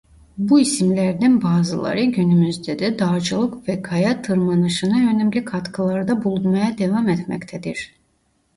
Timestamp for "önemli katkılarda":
4.97-6.23